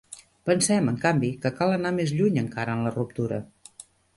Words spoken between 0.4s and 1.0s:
Pensem, en